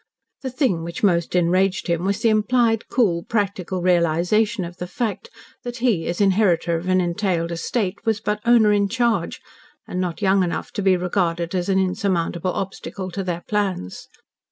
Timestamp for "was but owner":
8.03-8.71